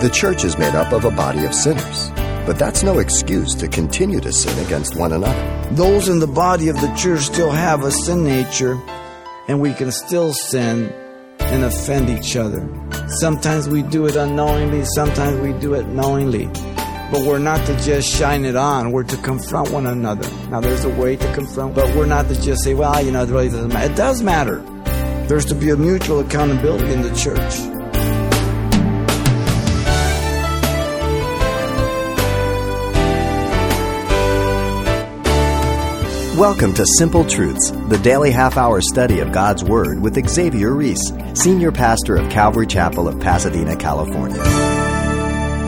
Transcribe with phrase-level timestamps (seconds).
[0.00, 2.10] The church is made up of a body of sinners,
[2.46, 5.74] but that's no excuse to continue to sin against one another.
[5.74, 8.80] Those in the body of the church still have a sin nature,
[9.46, 10.90] and we can still sin
[11.38, 12.66] and offend each other.
[13.08, 16.46] Sometimes we do it unknowingly, sometimes we do it knowingly.
[17.12, 20.26] But we're not to just shine it on, we're to confront one another.
[20.48, 23.24] Now, there's a way to confront, but we're not to just say, well, you know,
[23.24, 23.92] it really doesn't matter.
[23.92, 24.60] It does matter.
[25.28, 27.79] There's to be a mutual accountability in the church.
[36.40, 41.12] Welcome to Simple Truths, the daily half hour study of God's Word with Xavier Ries,
[41.34, 44.42] Senior Pastor of Calvary Chapel of Pasadena, California.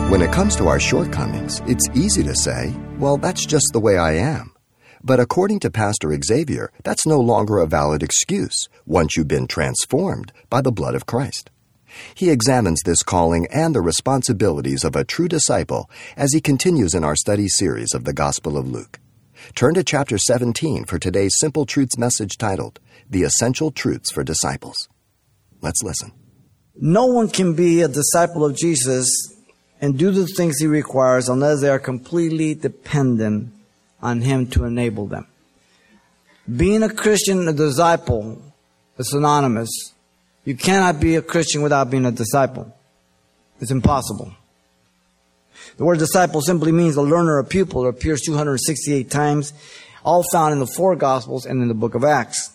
[0.09, 3.99] When it comes to our shortcomings, it's easy to say, well, that's just the way
[3.99, 4.55] I am.
[5.03, 10.33] But according to Pastor Xavier, that's no longer a valid excuse once you've been transformed
[10.49, 11.51] by the blood of Christ.
[12.15, 17.03] He examines this calling and the responsibilities of a true disciple as he continues in
[17.03, 18.99] our study series of the Gospel of Luke.
[19.55, 24.89] Turn to chapter 17 for today's Simple Truths message titled, The Essential Truths for Disciples.
[25.61, 26.11] Let's listen.
[26.75, 29.07] No one can be a disciple of Jesus
[29.79, 33.53] and do the things he requires unless they are completely dependent
[34.01, 35.27] on him to enable them.
[36.57, 38.41] Being a Christian, a disciple,
[38.97, 39.69] is synonymous.
[40.45, 42.75] You cannot be a Christian without being a disciple.
[43.59, 44.33] It's impossible.
[45.77, 47.85] The word disciple simply means a learner, a pupil.
[47.85, 49.53] It appears 268 times,
[50.03, 52.51] all found in the four Gospels and in the book of Acts.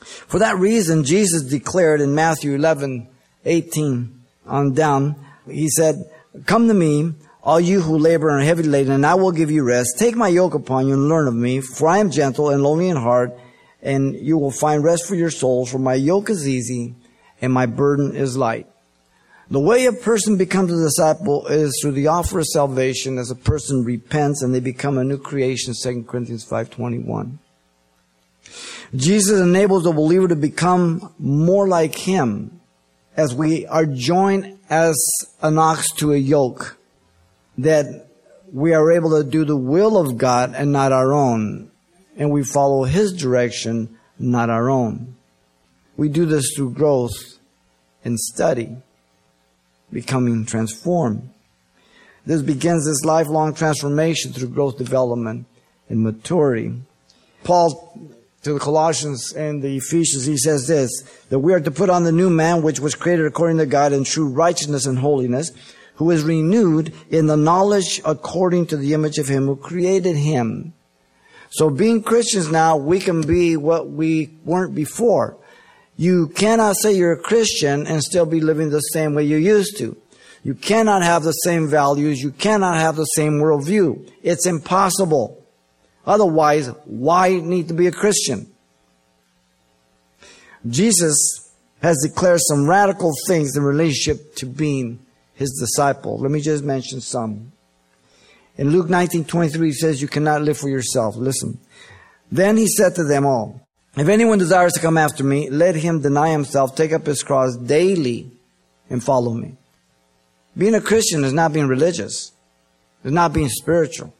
[0.00, 3.08] For that reason, Jesus declared in Matthew 11,
[3.44, 5.16] 18 on down,
[5.46, 6.10] He said,
[6.46, 9.50] Come to me, all you who labor and are heavy laden, and I will give
[9.50, 9.98] you rest.
[9.98, 12.88] Take my yoke upon you and learn of me, for I am gentle and lowly
[12.88, 13.36] in heart,
[13.82, 16.94] and you will find rest for your souls, for my yoke is easy
[17.40, 18.66] and my burden is light.
[19.50, 23.34] The way a person becomes a disciple is through the offer of salvation as a
[23.34, 27.38] person repents and they become a new creation, 2 Corinthians 5.21.
[28.94, 32.60] Jesus enables the believer to become more like him
[33.16, 35.02] as we are joined as
[35.40, 36.76] an ox to a yoke,
[37.56, 38.06] that
[38.52, 41.70] we are able to do the will of God and not our own,
[42.18, 45.16] and we follow his direction, not our own.
[45.96, 47.38] We do this through growth
[48.04, 48.76] and study
[49.92, 51.30] becoming transformed.
[52.26, 55.46] This begins this lifelong transformation through growth, development,
[55.88, 56.74] and maturity.
[57.44, 58.10] Paul
[58.42, 60.90] to the Colossians and the Ephesians, he says this,
[61.30, 63.92] that we are to put on the new man which was created according to God
[63.92, 65.50] in true righteousness and holiness,
[65.96, 70.72] who is renewed in the knowledge according to the image of him who created him.
[71.50, 75.36] So being Christians now, we can be what we weren't before.
[76.00, 79.76] You cannot say you're a Christian and still be living the same way you used
[79.78, 79.96] to.
[80.44, 82.22] You cannot have the same values.
[82.22, 84.08] You cannot have the same worldview.
[84.22, 85.44] It's impossible.
[86.06, 88.48] Otherwise, why need to be a Christian?
[90.68, 95.00] Jesus has declared some radical things in relationship to being
[95.34, 96.16] his disciple.
[96.18, 97.50] Let me just mention some.
[98.56, 101.16] In Luke 19, 23, he says, you cannot live for yourself.
[101.16, 101.58] Listen.
[102.30, 103.67] Then he said to them all,
[104.00, 107.56] if anyone desires to come after me, let him deny himself, take up his cross
[107.56, 108.30] daily,
[108.90, 109.56] and follow me.
[110.56, 112.32] Being a Christian is not being religious.
[113.04, 114.12] It's not being spiritual.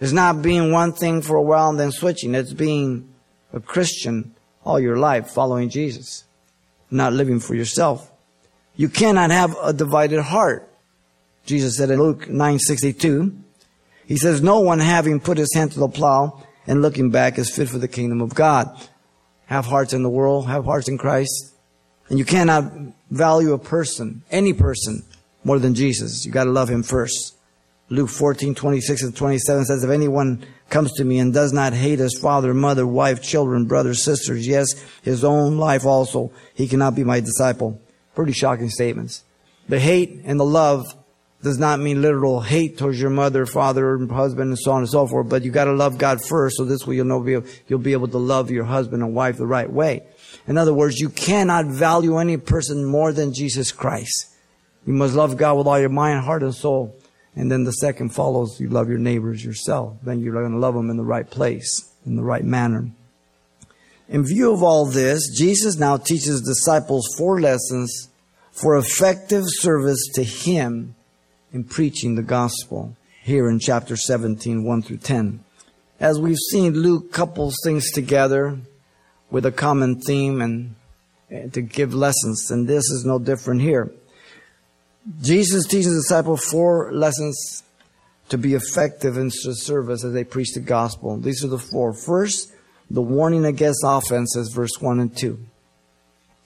[0.00, 2.34] It's not being one thing for a while and then switching.
[2.34, 3.08] It's being
[3.52, 6.24] a Christian all your life, following Jesus,
[6.90, 8.10] not living for yourself.
[8.76, 10.68] You cannot have a divided heart.
[11.46, 13.32] Jesus said in Luke 9:62,
[14.06, 17.54] he says, "No one having put his hand to the plow and looking back is
[17.54, 18.68] fit for the kingdom of God.
[19.46, 21.54] Have hearts in the world, have hearts in Christ.
[22.08, 22.72] And you cannot
[23.10, 25.04] value a person, any person,
[25.42, 26.24] more than Jesus.
[26.24, 27.36] You gotta love him first.
[27.90, 31.98] Luke 14, 26 and 27 says, if anyone comes to me and does not hate
[31.98, 34.66] his father, mother, wife, children, brothers, sisters, yes,
[35.02, 37.80] his own life also, he cannot be my disciple.
[38.14, 39.22] Pretty shocking statements.
[39.68, 40.86] The hate and the love
[41.44, 45.06] does not mean literal hate towards your mother, father, husband, and so on and so
[45.06, 45.28] forth.
[45.28, 47.38] But you got to love God first, so this way you'll know be
[47.68, 50.02] you'll be able to love your husband and wife the right way.
[50.48, 54.34] In other words, you cannot value any person more than Jesus Christ.
[54.86, 56.96] You must love God with all your mind, heart, and soul.
[57.36, 59.98] And then the second follows, you love your neighbors yourself.
[60.02, 62.90] Then you're going to love them in the right place, in the right manner.
[64.08, 68.08] In view of all this, Jesus now teaches disciples four lessons
[68.52, 70.94] for effective service to Him
[71.54, 75.42] in preaching the gospel here in chapter 17, 1 through 10.
[76.00, 78.58] As we've seen, Luke couples things together
[79.30, 80.74] with a common theme and,
[81.30, 83.90] and to give lessons, and this is no different here.
[85.22, 87.62] Jesus teaches the disciples four lessons
[88.30, 91.16] to be effective in service as they preach the gospel.
[91.16, 91.94] These are the four.
[91.94, 92.52] First,
[92.90, 95.38] the warning against offenses, verse 1 and 2.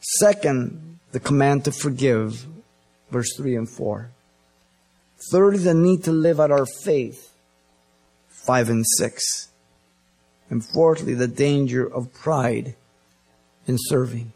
[0.00, 2.46] Second, the command to forgive,
[3.10, 4.10] verse 3 and 4.
[5.30, 7.34] Thirdly, the need to live out our faith,
[8.28, 9.48] 5 and 6.
[10.50, 12.74] And fourthly, the danger of pride
[13.66, 14.32] in serving.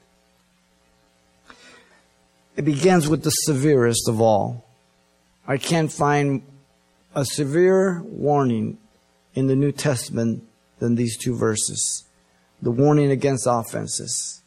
[2.57, 4.67] It begins with the severest of all.
[5.47, 6.43] I can't find
[7.15, 8.79] a severe warning
[9.35, 10.45] in the New Testament
[10.79, 12.05] than these two verses.
[12.61, 14.43] The warning against offenses.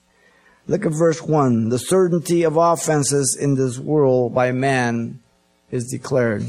[0.68, 1.70] Look at verse 1.
[1.70, 5.22] The certainty of offenses in this world by man
[5.72, 6.46] is declared.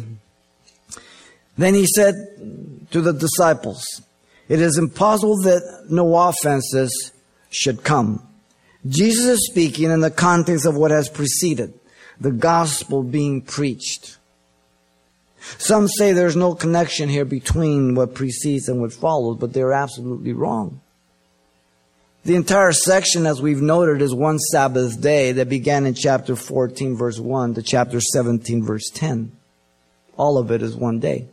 [1.58, 2.14] Then he said
[2.90, 4.02] to the disciples,
[4.48, 7.12] It is impossible that no offenses
[7.50, 8.26] should come.
[8.86, 11.74] Jesus is speaking in the context of what has preceded,
[12.20, 14.18] the gospel being preached.
[15.58, 20.32] Some say there's no connection here between what precedes and what follows, but they're absolutely
[20.32, 20.80] wrong.
[22.26, 26.96] The entire section, as we've noted, is one Sabbath day that began in chapter 14,
[26.96, 29.30] verse 1 to chapter 17, verse 10.
[30.16, 31.28] All of it is one day.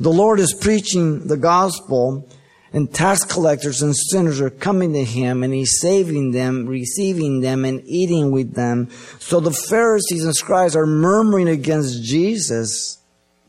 [0.00, 2.26] The Lord is preaching the gospel
[2.72, 7.66] and tax collectors and sinners are coming to him and he's saving them, receiving them
[7.66, 8.88] and eating with them.
[9.18, 12.96] So the Pharisees and scribes are murmuring against Jesus.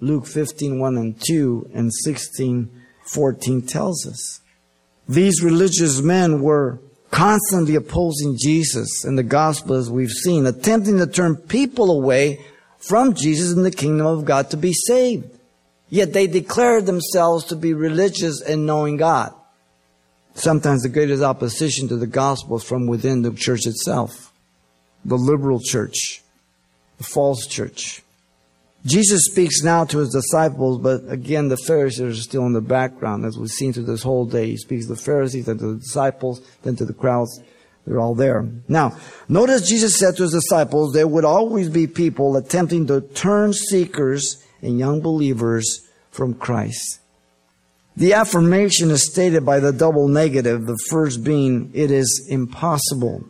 [0.02, 2.70] Luke 15, 1 and 2 and 16,
[3.06, 4.42] 14 tells us.
[5.10, 6.80] These religious men were
[7.10, 12.46] constantly opposing Jesus and the gospel as we've seen, attempting to turn people away
[12.78, 15.28] from Jesus and the kingdom of God to be saved.
[15.90, 19.34] Yet they declared themselves to be religious and knowing God.
[20.36, 24.32] Sometimes the greatest opposition to the gospel is from within the church itself.
[25.04, 26.22] The liberal church.
[27.00, 28.04] The false church.
[28.86, 33.26] Jesus speaks now to his disciples, but again, the Pharisees are still in the background,
[33.26, 34.52] as we've seen through this whole day.
[34.52, 37.42] He speaks to the Pharisees, then to the disciples, then to the crowds.
[37.86, 38.48] They're all there.
[38.68, 38.98] Now,
[39.28, 44.44] notice Jesus said to his disciples, there would always be people attempting to turn seekers
[44.62, 47.00] and young believers from Christ.
[47.98, 53.26] The affirmation is stated by the double negative, the first being, it is impossible.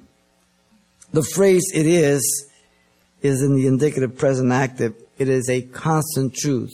[1.12, 2.46] The phrase it is
[3.22, 4.94] is in the indicative present active.
[5.19, 6.71] It is a constant truth.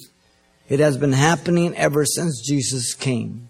[0.69, 3.49] It has been happening ever since Jesus came.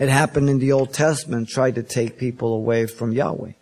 [0.00, 3.52] It happened in the Old Testament, tried to take people away from Yahweh.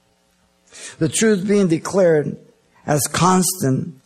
[0.98, 2.38] The truth being declared
[2.86, 4.00] as constant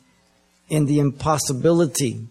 [0.68, 2.26] in the impossibility,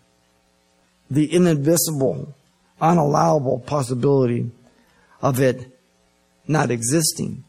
[1.09, 2.35] the inadmissible,
[2.81, 4.51] unallowable possibility
[5.21, 5.71] of it
[6.47, 7.43] not existing.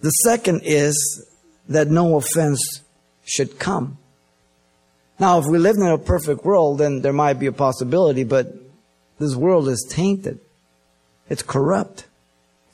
[0.00, 1.26] The second is
[1.68, 2.82] that no offense
[3.24, 3.98] should come.
[5.20, 8.54] Now, if we lived in a perfect world, then there might be a possibility, but
[9.18, 10.38] this world is tainted.
[11.28, 12.06] It's corrupt.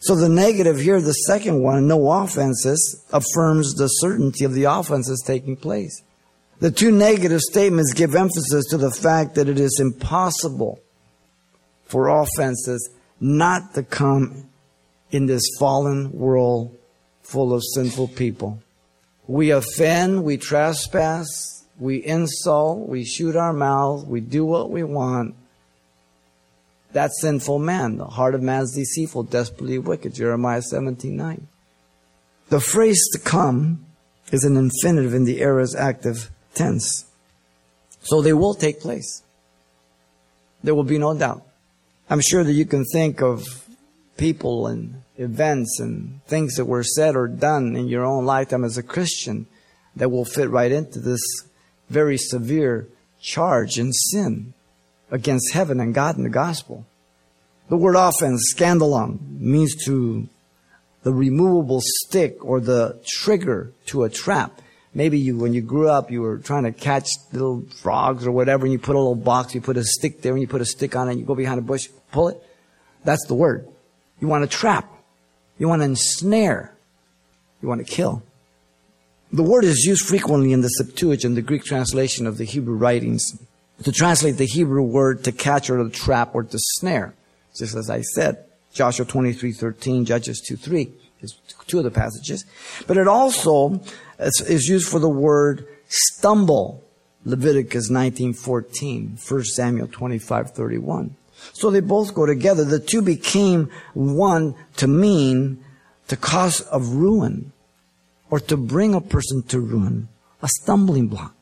[0.01, 5.23] So the negative here, the second one, no offenses, affirms the certainty of the offenses
[5.27, 6.03] taking place.
[6.61, 10.81] The two negative statements give emphasis to the fact that it is impossible
[11.85, 14.51] for offenses not to come
[15.11, 16.77] in this fallen world
[17.23, 18.63] full of sinful people.
[19.27, 25.35] We offend, we trespass, we insult, we shoot our mouth, we do what we want.
[26.93, 27.97] That's sinful man.
[27.97, 30.15] The heart of man is deceitful, desperately wicked.
[30.15, 31.49] Jeremiah 17 9.
[32.51, 33.85] The phrase to come
[34.31, 37.05] is an infinitive in the aorist active tense.
[38.03, 39.23] So they will take place.
[40.63, 41.43] There will be no doubt.
[42.09, 43.67] I'm sure that you can think of
[44.17, 48.79] people and events and things that were said or done in your own lifetime as
[48.79, 49.47] a Christian
[49.97, 51.21] that will fit right into this
[51.89, 52.89] very severe
[53.21, 54.55] charge and sin
[55.11, 56.85] against heaven and God and the gospel.
[57.69, 60.29] The word offense, scandalon, means to
[61.03, 64.61] the removable stick or the trigger to a trap.
[64.93, 68.65] Maybe you, when you grew up, you were trying to catch little frogs or whatever,
[68.65, 70.67] and you put a little box, you put a stick there, and you put a
[70.67, 72.41] stick on it, and you go behind a bush, pull it.
[73.05, 73.69] That's the word.
[74.21, 74.91] You want to trap.
[75.59, 76.75] You want to ensnare.
[77.61, 78.23] You want to kill.
[79.35, 83.37] The word is used frequently in the Septuagint, the Greek translation of the Hebrew writings,
[83.83, 87.15] to translate the Hebrew word to catch or to trap or to snare.
[87.57, 90.89] Just as I said, Joshua 23, 13, Judges 2, 3
[91.21, 91.35] is
[91.67, 92.45] two of the passages.
[92.87, 93.81] But it also
[94.21, 96.85] is used for the word stumble.
[97.25, 101.17] Leviticus 19:14, 1 Samuel 25:31.
[101.53, 102.65] So they both go together.
[102.65, 105.59] The two became one to mean
[106.07, 107.51] to cause of ruin
[108.35, 110.09] or to bring a person to ruin
[110.43, 111.33] a stumbling block.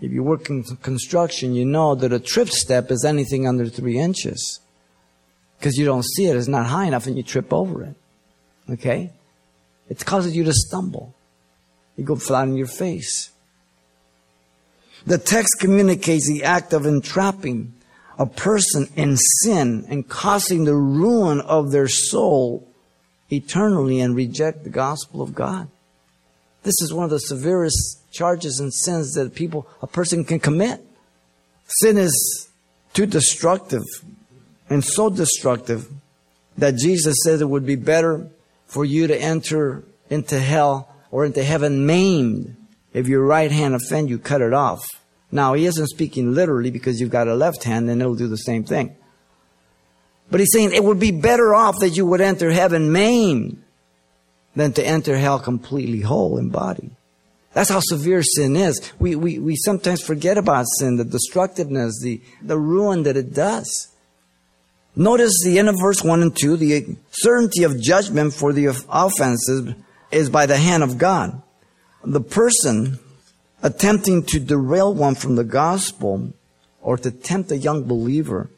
[0.00, 4.00] If you work in construction, you know that a trip step is anything under three
[4.00, 4.58] inches.
[5.56, 7.94] Because you don't see it, it's not high enough and you trip over it.
[8.68, 9.12] Okay?
[9.88, 11.14] It causes you to stumble.
[11.96, 13.30] You go flat on your face.
[15.06, 17.74] The text communicates the act of entrapping
[18.18, 22.66] a person in sin and causing the ruin of their soul
[23.30, 25.68] eternally and reject the gospel of God.
[26.64, 30.80] This is one of the severest charges and sins that people, a person can commit.
[31.66, 32.48] Sin is
[32.94, 33.82] too destructive
[34.70, 35.88] and so destructive
[36.56, 38.28] that Jesus said it would be better
[38.66, 42.56] for you to enter into hell or into heaven maimed.
[42.94, 44.86] If your right hand offend you, cut it off.
[45.30, 48.36] Now, he isn't speaking literally because you've got a left hand and it'll do the
[48.36, 48.96] same thing.
[50.30, 53.63] But he's saying it would be better off that you would enter heaven maimed
[54.54, 56.90] than to enter hell completely whole in body.
[57.52, 58.92] That's how severe sin is.
[58.98, 63.88] We, we, we sometimes forget about sin, the destructiveness, the, the ruin that it does.
[64.96, 69.74] Notice the end of verse 1 and 2, the certainty of judgment for the offenses
[70.10, 71.42] is by the hand of God.
[72.04, 72.98] The person
[73.62, 76.32] attempting to derail one from the gospel
[76.80, 78.50] or to tempt a young believer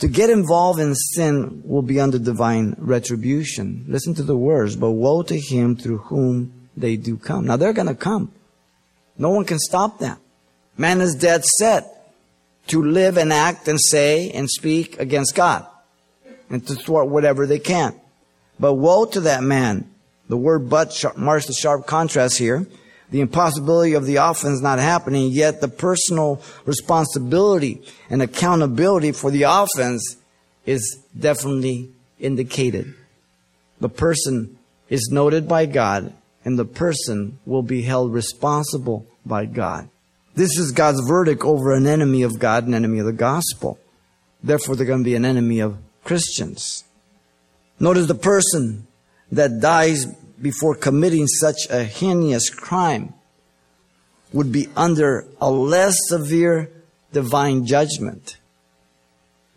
[0.00, 3.84] to get involved in sin will be under divine retribution.
[3.86, 7.46] Listen to the words, but woe to him through whom they do come.
[7.46, 8.32] Now they're going to come.
[9.18, 10.16] No one can stop them.
[10.78, 12.14] Man is dead set
[12.68, 15.66] to live and act and say and speak against God
[16.48, 17.94] and to thwart whatever they can.
[18.58, 19.90] But woe to that man.
[20.30, 22.66] The word but marks the sharp contrast here
[23.10, 29.42] the impossibility of the offense not happening, yet the personal responsibility and accountability for the
[29.42, 30.16] offense
[30.64, 32.94] is definitely indicated.
[33.80, 36.12] The person is noted by God
[36.44, 39.88] and the person will be held responsible by God.
[40.34, 43.78] This is God's verdict over an enemy of God, an enemy of the gospel.
[44.42, 46.84] Therefore, they're going to be an enemy of Christians.
[47.78, 48.86] Notice the person
[49.32, 50.06] that dies
[50.40, 53.14] before committing such a heinous crime
[54.32, 56.70] would be under a less severe
[57.12, 58.38] divine judgment.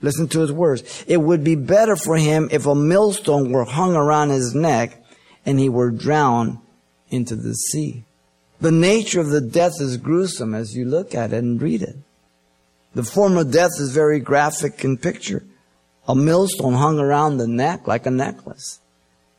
[0.02, 1.04] Listen to his words.
[1.08, 5.02] It would be better for him if a millstone were hung around his neck
[5.46, 6.58] and he were drowned
[7.10, 8.04] into the sea.
[8.60, 11.96] The nature of the death is gruesome as you look at it and read it.
[12.96, 15.44] The form of death is very graphic in picture.
[16.08, 18.80] A millstone hung around the neck like a necklace.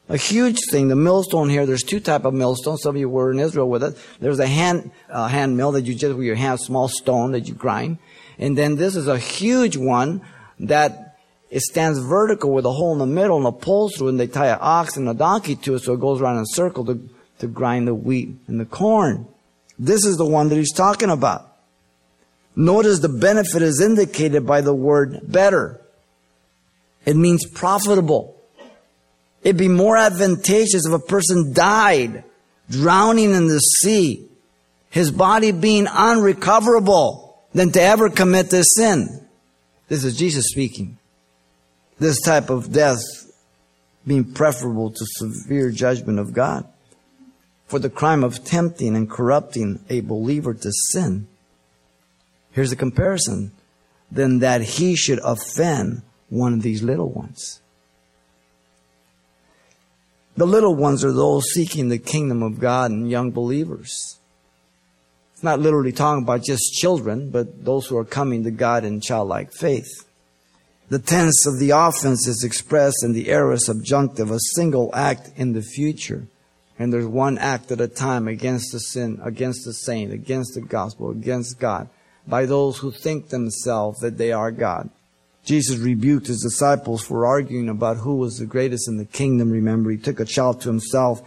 [0.09, 0.89] A huge thing.
[0.89, 2.83] The millstone here, there's two type of millstones.
[2.83, 3.97] Some of you were in Israel with it.
[4.21, 7.49] There's a hand, uh, hand mill that you just with your hand, small stone that
[7.49, 7.99] you grind.
[8.39, 10.21] And then this is a huge one
[10.61, 11.17] that
[11.51, 14.27] it stands vertical with a hole in the middle and a pole through and they
[14.27, 16.85] tie an ox and a donkey to it so it goes around in a circle
[16.85, 17.09] to,
[17.39, 19.27] to grind the wheat and the corn.
[19.79, 21.57] This is the one that he's talking about.
[22.57, 25.81] Notice the benefit is indicated by the word better.
[27.05, 28.41] It means profitable.
[29.45, 32.25] It'd be more advantageous if a person died
[32.71, 34.27] drowning in the sea,
[34.91, 39.29] his body being unrecoverable, than to ever commit this sin.
[39.89, 40.99] This is Jesus speaking.
[41.99, 42.99] This type of death
[44.07, 46.67] being preferable to severe judgment of God
[47.67, 51.27] for the crime of tempting and corrupting a believer to sin.
[52.51, 53.53] Here's a comparison.
[54.11, 57.61] Than that he should offend one of these little ones.
[60.37, 64.19] The little ones are those seeking the kingdom of God and young believers.
[65.33, 69.01] It's not literally talking about just children, but those who are coming to God in
[69.01, 70.05] childlike faith.
[70.89, 75.53] The tense of the offense is expressed in the aorist subjunctive, a single act in
[75.53, 76.27] the future.
[76.79, 80.61] And there's one act at a time against the sin, against the saint, against the
[80.61, 81.89] gospel, against God,
[82.27, 84.91] by those who think themselves that they are God.
[85.45, 89.51] Jesus rebuked his disciples for arguing about who was the greatest in the kingdom.
[89.51, 91.23] Remember, he took a child to himself.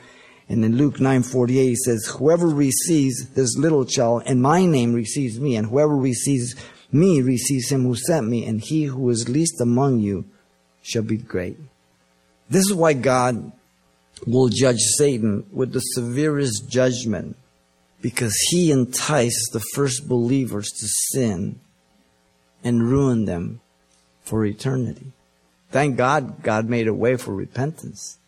[0.49, 5.39] And in Luke 9:48 he says, "Whoever receives this little child in my name receives
[5.39, 6.55] me, and whoever receives
[6.91, 10.25] me receives him who sent me, and he who is least among you
[10.81, 11.57] shall be great."
[12.49, 13.51] This is why God
[14.25, 17.35] will judge Satan with the severest judgment
[18.01, 21.59] because he enticed the first believers to sin
[22.63, 23.59] and ruin them
[24.27, 25.13] for eternity.
[25.71, 28.19] Thank God God made a way for repentance.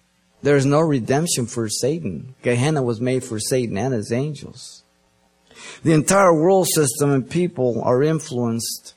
[0.41, 2.35] There is no redemption for Satan.
[2.41, 4.83] Gehenna was made for Satan and his angels.
[5.83, 8.93] The entire world system and people are influenced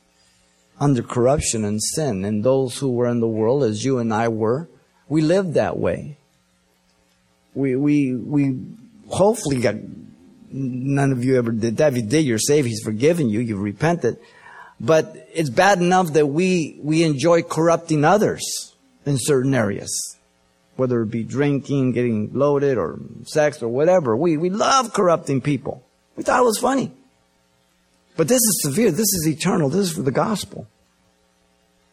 [0.78, 2.24] under corruption and sin.
[2.24, 4.68] And those who were in the world, as you and I were,
[5.08, 6.16] we lived that way.
[7.54, 8.60] We, we, we
[9.08, 9.74] hopefully got,
[10.50, 11.92] none of you ever did that.
[11.92, 12.68] If you did, you're saved.
[12.68, 13.40] He's forgiven you.
[13.40, 14.18] You've repented.
[14.82, 18.74] But it's bad enough that we, we enjoy corrupting others
[19.06, 20.16] in certain areas.
[20.74, 24.16] Whether it be drinking, getting loaded, or sex, or whatever.
[24.16, 25.84] We, we love corrupting people.
[26.16, 26.90] We thought it was funny.
[28.16, 28.90] But this is severe.
[28.90, 29.68] This is eternal.
[29.68, 30.66] This is for the gospel.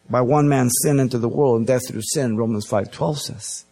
[0.08, 3.64] By one man's sin into the world and death through sin, Romans 5.12 says.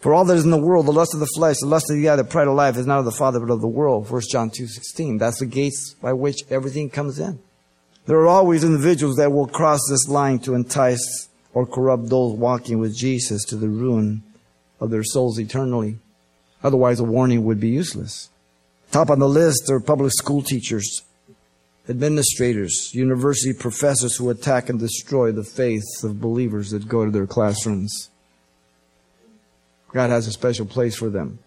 [0.00, 1.96] For all that is in the world, the lust of the flesh, the lust of
[1.96, 4.10] the eye, the pride of life is not of the Father but of the world.
[4.10, 5.20] 1 John 2.16.
[5.20, 7.38] That's the gates by which everything comes in.
[8.06, 12.78] There are always individuals that will cross this line to entice or corrupt those walking
[12.78, 14.22] with Jesus to the ruin
[14.80, 15.98] of their souls eternally.
[16.62, 18.30] Otherwise, a warning would be useless.
[18.90, 21.02] Top on the list are public school teachers,
[21.88, 27.26] administrators, university professors who attack and destroy the faith of believers that go to their
[27.26, 28.10] classrooms.
[29.92, 31.38] God has a special place for them.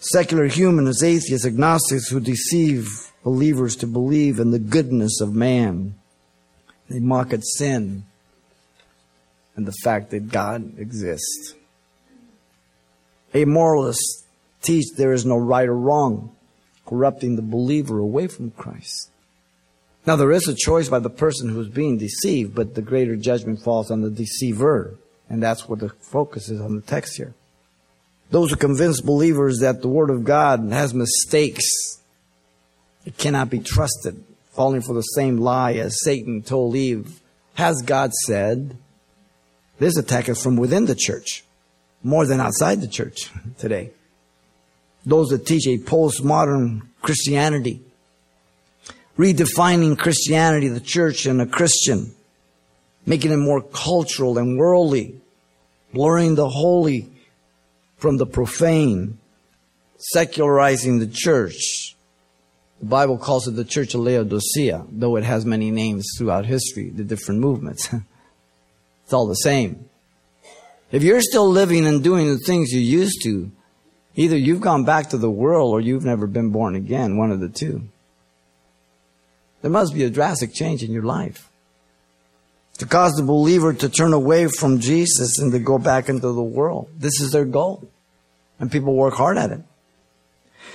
[0.00, 2.88] Secular humanists, atheists, agnostics who deceive
[3.28, 5.94] believers to believe in the goodness of man.
[6.88, 8.04] They mock at sin
[9.54, 11.52] and the fact that God exists.
[13.34, 14.24] Amoralists
[14.62, 16.34] teach there is no right or wrong,
[16.86, 19.10] corrupting the believer away from Christ.
[20.06, 23.14] Now, there is a choice by the person who is being deceived, but the greater
[23.14, 24.94] judgment falls on the deceiver.
[25.28, 27.34] And that's what the focus is on the text here.
[28.30, 31.97] Those who convince believers that the Word of God has mistakes,
[33.16, 34.22] cannot be trusted,
[34.52, 37.20] falling for the same lie as Satan told Eve.
[37.54, 38.76] Has God said?
[39.78, 41.44] This attack is from within the church,
[42.02, 43.90] more than outside the church today.
[45.06, 47.80] Those that teach a postmodern Christianity,
[49.16, 52.14] redefining Christianity, the church, and a Christian
[53.08, 55.18] making it more cultural and worldly,
[55.94, 57.08] blurring the holy
[57.96, 59.18] from the profane,
[59.96, 61.96] secularizing the church.
[62.80, 66.90] The Bible calls it the Church of Laodicea, though it has many names throughout history,
[66.90, 67.92] the different movements.
[69.04, 69.88] it's all the same.
[70.92, 73.50] If you're still living and doing the things you used to,
[74.14, 77.40] either you've gone back to the world or you've never been born again, one of
[77.40, 77.88] the two.
[79.60, 81.50] There must be a drastic change in your life
[82.78, 86.42] to cause the believer to turn away from Jesus and to go back into the
[86.42, 86.88] world.
[86.96, 87.90] This is their goal.
[88.60, 89.60] And people work hard at it.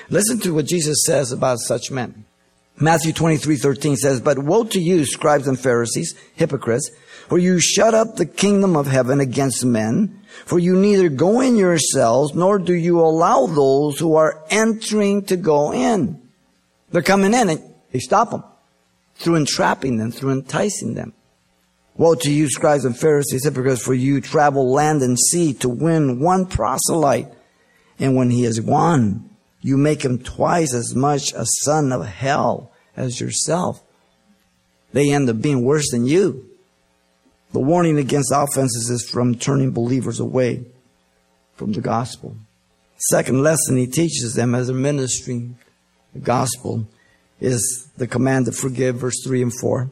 [0.10, 2.26] Listen to what Jesus says about such men.
[2.80, 6.90] Matthew 23, 13 says, But woe to you, scribes and Pharisees, hypocrites,
[7.30, 11.56] for you shut up the kingdom of heaven against men, for you neither go in
[11.56, 16.22] yourselves, nor do you allow those who are entering to go in.
[16.92, 17.62] They're coming in and
[17.92, 18.44] you stop them
[19.16, 21.14] through entrapping them, through enticing them.
[21.96, 26.20] Woe to you, scribes and Pharisees, hypocrites, for you travel land and sea to win
[26.20, 27.32] one proselyte.
[28.00, 29.30] And when he is won,
[29.64, 33.82] you make him twice as much a son of hell as yourself.
[34.92, 36.50] They end up being worse than you.
[37.54, 40.66] The warning against offenses is from turning believers away
[41.56, 42.36] from the gospel.
[43.10, 45.58] Second lesson he teaches them as they're ministering
[46.14, 46.86] the gospel
[47.40, 49.90] is the command to forgive, verse 3 and 4.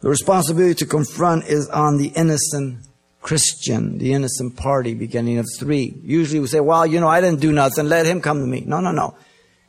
[0.00, 2.86] The responsibility to confront is on the innocent
[3.26, 5.98] Christian, the innocent party, beginning of three.
[6.04, 7.88] Usually we say, well, you know, I didn't do nothing.
[7.88, 8.62] Let him come to me.
[8.64, 9.16] No, no, no.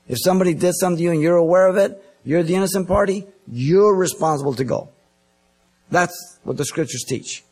[0.08, 3.26] If somebody did something to you and you're aware of it, you're the innocent party,
[3.52, 4.90] you're responsible to go.
[5.90, 7.44] That's what the scriptures teach.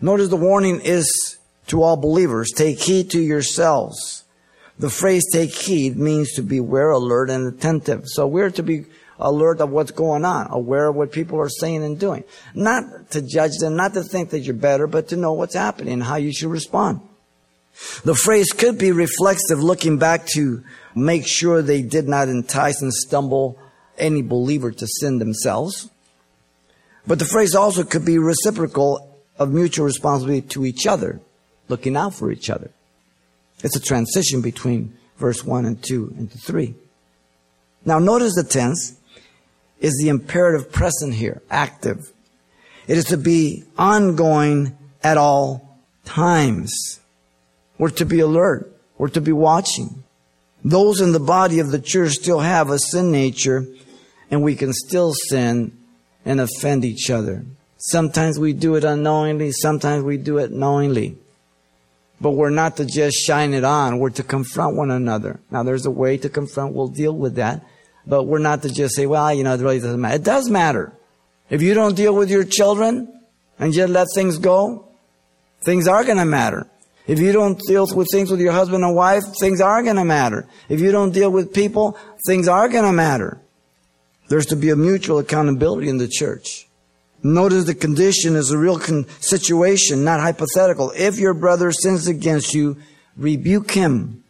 [0.00, 1.36] Notice the warning is
[1.66, 2.52] to all believers.
[2.52, 4.22] Take heed to yourselves.
[4.78, 8.04] The phrase take heed means to beware, alert, and attentive.
[8.06, 8.84] So we're to be
[9.18, 12.24] alert of what's going on, aware of what people are saying and doing.
[12.54, 15.92] Not to judge them, not to think that you're better, but to know what's happening
[15.92, 17.00] and how you should respond.
[18.04, 20.62] The phrase could be reflexive, looking back to
[20.94, 23.58] make sure they did not entice and stumble
[23.98, 25.90] any believer to sin themselves.
[27.06, 31.20] But the phrase also could be reciprocal of mutual responsibility to each other,
[31.68, 32.70] looking out for each other.
[33.64, 36.74] It's a transition between verse 1 and 2 into 3.
[37.84, 38.96] Now notice the tense
[39.82, 42.12] is the imperative present here, active.
[42.86, 47.00] It is to be ongoing at all times.
[47.78, 48.72] We're to be alert.
[48.96, 50.04] We're to be watching.
[50.64, 53.66] Those in the body of the church still have a sin nature
[54.30, 55.76] and we can still sin
[56.24, 57.44] and offend each other.
[57.78, 61.18] Sometimes we do it unknowingly, sometimes we do it knowingly.
[62.20, 65.40] But we're not to just shine it on, we're to confront one another.
[65.50, 67.64] Now there's a way to confront, we'll deal with that.
[68.06, 70.16] But we're not to just say, well, you know, it really doesn't matter.
[70.16, 70.92] It does matter.
[71.50, 73.20] If you don't deal with your children
[73.58, 74.88] and just let things go,
[75.64, 76.66] things are going to matter.
[77.06, 80.04] If you don't deal with things with your husband and wife, things are going to
[80.04, 80.48] matter.
[80.68, 83.40] If you don't deal with people, things are going to matter.
[84.28, 86.68] There's to be a mutual accountability in the church.
[87.24, 90.92] Notice the condition is a real con- situation, not hypothetical.
[90.96, 92.78] If your brother sins against you,
[93.16, 94.24] rebuke him.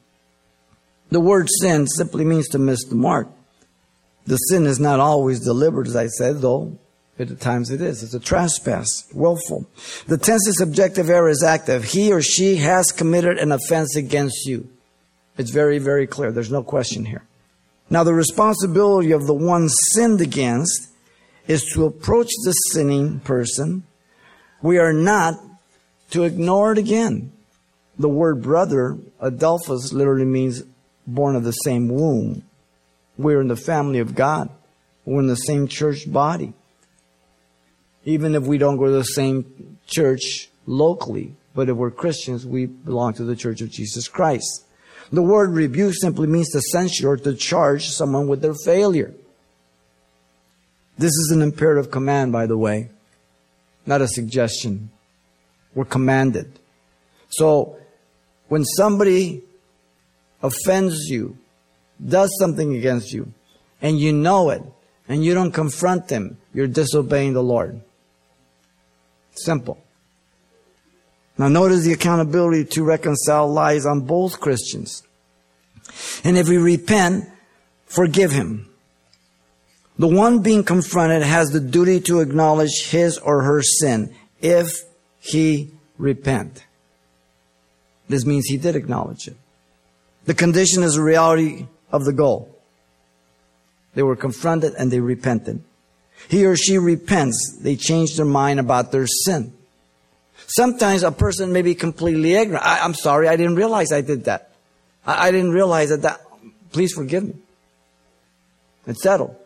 [1.11, 3.29] The word sin simply means to miss the mark.
[4.27, 6.79] The sin is not always deliberate, as I said, though.
[7.19, 8.03] At times it is.
[8.03, 9.67] It's a trespass, willful.
[10.07, 11.85] The tense is subjunctive aorist active.
[11.85, 14.69] He or she has committed an offense against you.
[15.37, 16.33] It's very, very clear.
[16.33, 17.23] There's no question here.
[17.91, 20.89] Now, the responsibility of the one sinned against
[21.47, 23.85] is to approach the sinning person.
[24.63, 25.35] We are not
[26.11, 27.33] to ignore it again.
[27.99, 30.63] The word brother, Adelphos, literally means
[31.07, 32.45] born of the same womb.
[33.19, 34.51] We're in the family of God.
[35.05, 36.53] We're in the same church body.
[38.05, 42.67] Even if we don't go to the same church locally, but if we're Christians, we
[42.67, 44.65] belong to the Church of Jesus Christ.
[45.13, 49.13] The word rebuke simply means to censure or to charge someone with their failure.
[50.97, 52.91] This is an imperative command, by the way,
[53.85, 54.91] not a suggestion.
[55.75, 56.59] We're commanded.
[57.29, 57.77] So,
[58.49, 59.43] when somebody
[60.43, 61.37] offends you,
[62.05, 63.33] does something against you,
[63.81, 64.63] and you know it,
[65.09, 67.81] and you don't confront them, you're disobeying the Lord.
[69.35, 69.83] Simple.
[71.39, 75.03] Now notice the accountability to reconcile lies on both Christians.
[76.25, 77.29] And if we repent,
[77.87, 78.69] forgive him.
[79.99, 84.83] The one being confronted has the duty to acknowledge his or her sin if
[85.21, 86.65] he repent.
[88.09, 89.37] This means he did acknowledge it.
[90.25, 92.49] The condition is a reality of the goal.
[93.95, 95.63] They were confronted and they repented.
[96.29, 97.59] He or she repents.
[97.61, 99.53] They change their mind about their sin.
[100.47, 102.65] Sometimes a person may be completely ignorant.
[102.65, 104.51] I, am sorry, I didn't realize I did that.
[105.07, 106.21] I, I didn't realize that that.
[106.73, 107.35] Please forgive me.
[108.87, 109.37] It's settled.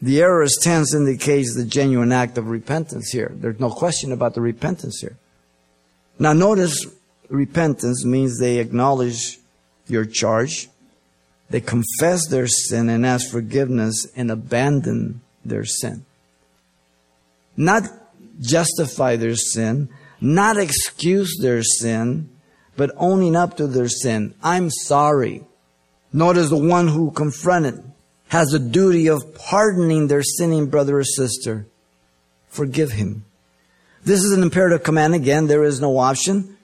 [0.00, 3.32] The aorist tense indicates the genuine act of repentance here.
[3.34, 5.16] There's no question about the repentance here.
[6.18, 6.86] Now notice
[7.28, 9.38] repentance means they acknowledge
[9.88, 10.68] your charge,
[11.50, 16.04] they confess their sin and ask forgiveness and abandon their sin.
[17.56, 17.84] Not
[18.40, 19.88] justify their sin,
[20.20, 22.28] not excuse their sin,
[22.76, 24.34] but owning up to their sin.
[24.42, 25.44] I'm sorry.
[26.12, 27.82] Notice the one who confronted
[28.28, 31.66] has the duty of pardoning their sinning brother or sister.
[32.48, 33.24] Forgive him.
[34.04, 35.14] This is an imperative command.
[35.14, 36.56] Again, there is no option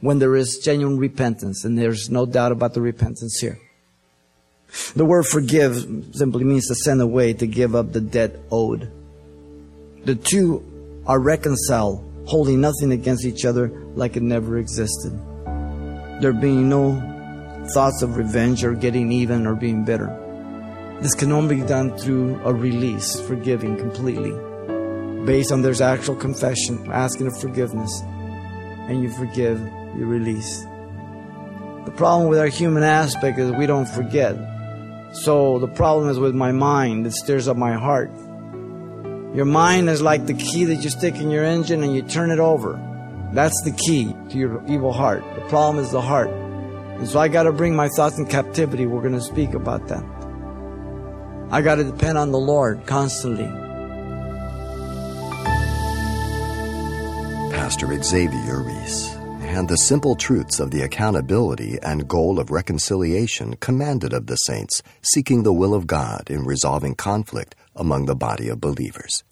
[0.00, 3.58] when there is genuine repentance, and there's no doubt about the repentance here.
[4.94, 5.74] The word forgive
[6.12, 8.90] simply means to send away, to give up the debt owed.
[10.04, 10.64] The two
[11.06, 15.12] are reconciled, holding nothing against each other like it never existed.
[16.20, 17.00] There being no
[17.74, 20.16] thoughts of revenge or getting even or being bitter.
[21.00, 24.32] This can only be done through a release, forgiving completely,
[25.24, 28.02] based on there's actual confession, asking of forgiveness,
[28.88, 29.58] and you forgive,
[29.96, 30.66] you release.
[31.86, 34.36] The problem with our human aspect is we don't forget.
[35.12, 37.06] So the problem is with my mind.
[37.06, 38.10] It stirs up my heart.
[39.34, 42.30] Your mind is like the key that you stick in your engine and you turn
[42.30, 42.78] it over.
[43.32, 45.22] That's the key to your evil heart.
[45.34, 46.30] The problem is the heart.
[46.30, 48.86] And so I got to bring my thoughts in captivity.
[48.86, 50.04] We're going to speak about that.
[51.50, 53.46] I got to depend on the Lord constantly.
[57.52, 59.19] Pastor Xavier Ries
[59.50, 64.80] and the simple truths of the accountability and goal of reconciliation commanded of the saints,
[65.02, 69.24] seeking the will of God in resolving conflict among the body of believers.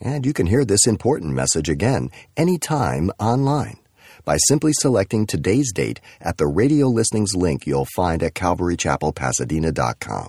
[0.00, 3.80] And you can hear this important message again anytime online
[4.24, 10.28] by simply selecting today's date at the radio listenings link you'll find at calvarychapelpasadena.com.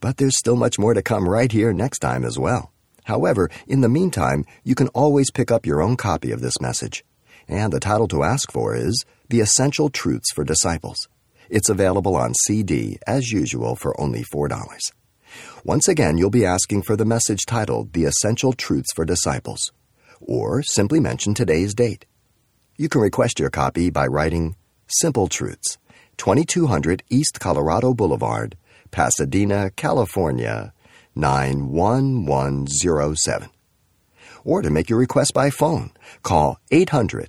[0.00, 2.72] But there's still much more to come right here next time as well.
[3.04, 7.04] However, in the meantime, you can always pick up your own copy of this message
[7.48, 11.08] and the title to ask for is The Essential Truths for Disciples.
[11.48, 14.78] It's available on CD, as usual, for only $4.
[15.64, 19.72] Once again, you'll be asking for the message titled The Essential Truths for Disciples,
[20.20, 22.06] or simply mention today's date.
[22.76, 24.56] You can request your copy by writing
[24.88, 25.78] Simple Truths,
[26.16, 28.56] 2200 East Colorado Boulevard,
[28.90, 30.72] Pasadena, California,
[31.14, 33.48] 91107.
[34.44, 35.90] Or to make your request by phone,
[36.22, 37.28] call 800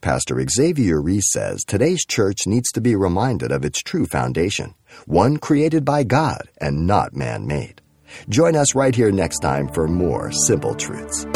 [0.00, 4.74] Pastor Xavier Ries says today's church needs to be reminded of its true foundation,
[5.06, 7.82] one created by God and not man made.
[8.28, 11.26] Join us right here next time for more Simple Truths.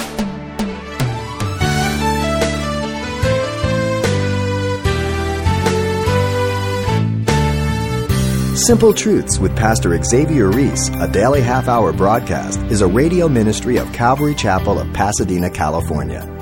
[8.64, 13.77] Simple Truths with Pastor Xavier Ries, a daily half hour broadcast, is a radio ministry
[13.77, 16.41] of Calvary Chapel of Pasadena, California.